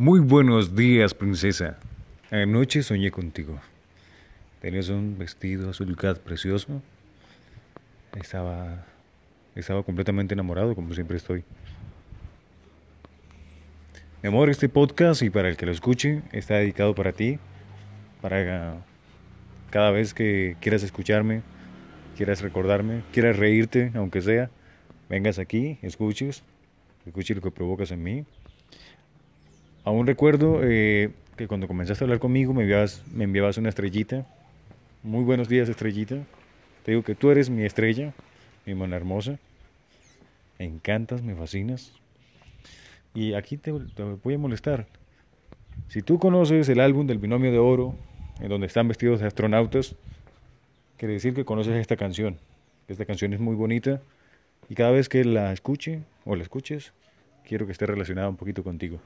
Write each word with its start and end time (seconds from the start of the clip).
Muy 0.00 0.20
buenos 0.20 0.76
días, 0.76 1.12
princesa. 1.12 1.76
Anoche 2.30 2.84
soñé 2.84 3.10
contigo. 3.10 3.58
Tenías 4.60 4.90
un 4.90 5.18
vestido 5.18 5.70
azul 5.70 5.96
precioso. 6.24 6.80
Estaba 8.14 8.86
estaba 9.56 9.82
completamente 9.82 10.34
enamorado, 10.34 10.76
como 10.76 10.94
siempre 10.94 11.16
estoy. 11.16 11.42
Mi 14.22 14.28
amor, 14.28 14.50
este 14.50 14.68
podcast 14.68 15.20
y 15.22 15.30
para 15.30 15.48
el 15.48 15.56
que 15.56 15.66
lo 15.66 15.72
escuche 15.72 16.22
está 16.30 16.54
dedicado 16.54 16.94
para 16.94 17.10
ti, 17.10 17.40
para 18.22 18.76
cada 19.70 19.90
vez 19.90 20.14
que 20.14 20.56
quieras 20.60 20.84
escucharme, 20.84 21.42
quieras 22.16 22.40
recordarme, 22.40 23.02
quieras 23.12 23.36
reírte, 23.36 23.90
aunque 23.96 24.20
sea, 24.20 24.48
vengas 25.08 25.40
aquí, 25.40 25.80
escuches, 25.82 26.44
escuches 27.04 27.34
lo 27.34 27.42
que 27.42 27.50
provocas 27.50 27.90
en 27.90 28.04
mí. 28.04 28.24
Aún 29.88 30.06
recuerdo 30.06 30.60
eh, 30.62 31.12
que 31.38 31.48
cuando 31.48 31.66
comenzaste 31.66 32.04
a 32.04 32.04
hablar 32.04 32.18
conmigo 32.18 32.52
me 32.52 32.64
enviabas, 32.64 33.02
me 33.10 33.24
enviabas 33.24 33.56
una 33.56 33.70
estrellita. 33.70 34.26
Muy 35.02 35.24
buenos 35.24 35.48
días, 35.48 35.66
estrellita. 35.66 36.16
Te 36.84 36.90
digo 36.90 37.02
que 37.02 37.14
tú 37.14 37.30
eres 37.30 37.48
mi 37.48 37.62
estrella, 37.64 38.12
mi 38.66 38.74
mona 38.74 38.96
hermosa. 38.96 39.38
Me 40.58 40.66
encantas, 40.66 41.22
me 41.22 41.34
fascinas. 41.34 41.94
Y 43.14 43.32
aquí 43.32 43.56
te, 43.56 43.72
voy 43.72 44.34
a 44.34 44.36
molestar. 44.36 44.86
Si 45.88 46.02
tú 46.02 46.18
conoces 46.18 46.68
el 46.68 46.80
álbum 46.80 47.06
del 47.06 47.16
binomio 47.16 47.50
de 47.50 47.58
oro, 47.58 47.94
en 48.42 48.50
donde 48.50 48.66
están 48.66 48.88
vestidos 48.88 49.20
de 49.20 49.26
astronautas, 49.26 49.96
quiere 50.98 51.14
decir 51.14 51.32
que 51.32 51.46
conoces 51.46 51.76
esta 51.76 51.96
canción. 51.96 52.36
Esta 52.88 53.06
canción 53.06 53.32
es 53.32 53.40
muy 53.40 53.54
bonita 53.54 54.02
y 54.68 54.74
cada 54.74 54.90
vez 54.90 55.08
que 55.08 55.24
la 55.24 55.50
escuche 55.50 56.02
o 56.26 56.36
la 56.36 56.42
escuches, 56.42 56.92
quiero 57.42 57.64
que 57.64 57.72
esté 57.72 57.86
relacionada 57.86 58.28
un 58.28 58.36
poquito 58.36 58.62
contigo. 58.62 59.00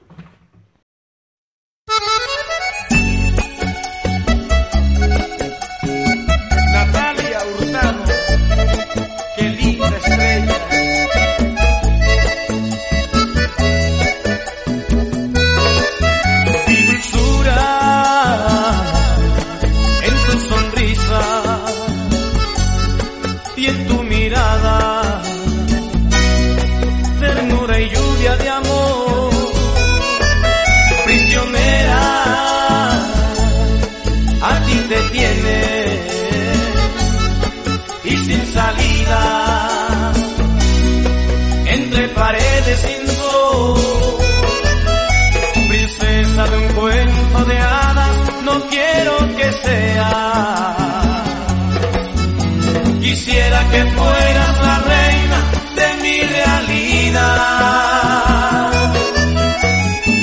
Quisiera 53.12 53.60
que 53.68 53.84
fueras 53.90 54.60
la 54.62 54.78
reina 54.78 55.38
de 55.76 55.88
mi 56.02 56.16
realidad. 56.22 57.42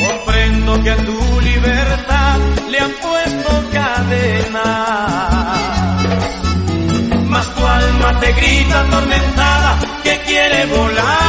Comprendo 0.08 0.84
que 0.84 0.90
a 0.90 0.98
tu 0.98 1.42
libertad 1.42 2.40
le 2.68 2.80
han 2.80 2.92
puesto 2.94 3.70
cadenas. 3.72 4.64
Mas 7.28 7.46
tu 7.54 7.68
alma 7.68 8.20
te 8.22 8.34
grita 8.34 8.82
atormentada 8.82 9.78
que 10.04 10.22
quiere 10.22 10.66
volar. 10.66 11.29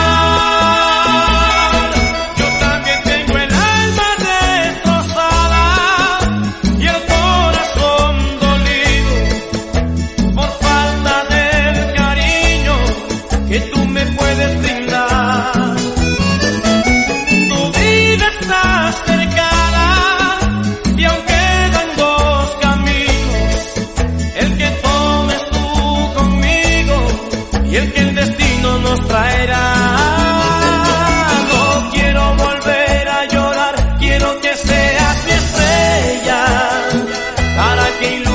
Que 38.01 38.30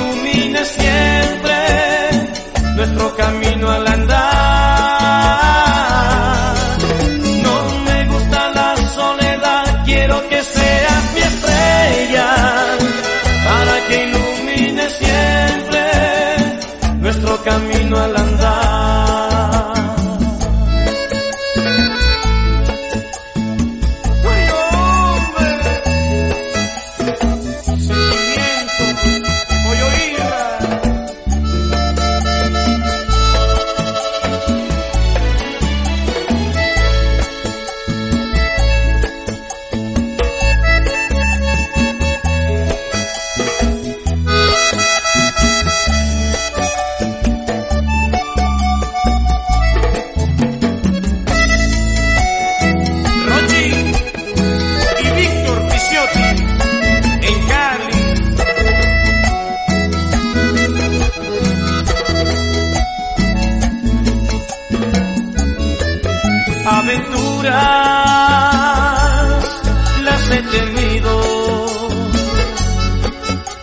las 70.04 70.32
he 70.32 70.42
tenido, 70.42 71.22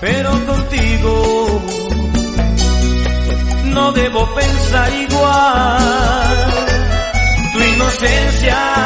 pero 0.01 0.31
contigo 0.47 1.63
no 3.65 3.93
debo 3.93 4.35
pensar 4.35 4.93
igual. 4.95 6.37
Tu 7.53 7.59
inocencia 7.61 8.82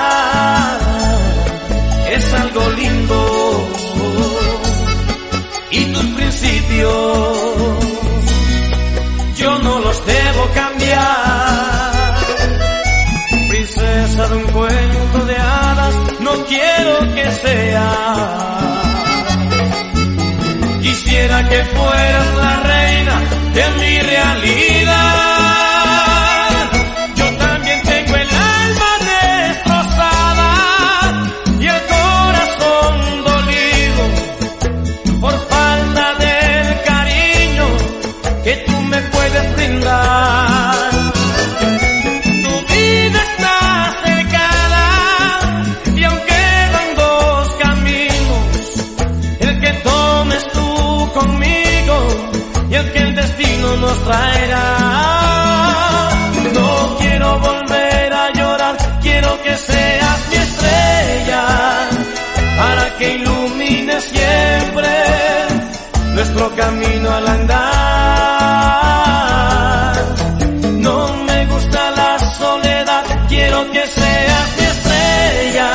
fueras 21.28 22.34
la 22.36 22.56
reina 22.62 23.22
de 23.52 23.64
mi 23.80 23.98
realidad. 24.00 25.25
Nos 53.80 54.04
traerá. 54.04 54.66
No 56.52 56.96
quiero 56.98 57.38
volver 57.38 58.12
a 58.12 58.32
llorar, 58.32 58.76
quiero 59.02 59.42
que 59.42 59.56
seas 59.56 60.18
mi 60.30 60.36
estrella, 60.36 61.42
para 62.58 62.96
que 62.98 63.14
ilumine 63.14 64.00
siempre 64.00 64.88
nuestro 66.14 66.54
camino 66.56 67.10
al 67.10 67.28
andar. 67.28 67.56
No 70.86 71.16
me 71.28 71.46
gusta 71.46 71.90
la 71.90 72.18
soledad, 72.18 73.04
quiero 73.28 73.70
que 73.70 73.86
seas 73.86 74.46
mi 74.58 74.64
estrella, 74.74 75.70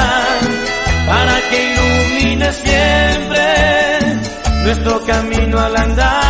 para 1.08 1.36
que 1.50 1.58
ilumine 1.72 2.54
siempre 2.54 3.46
nuestro 4.64 5.04
camino 5.06 5.60
al 5.60 5.76
andar. 5.76 6.21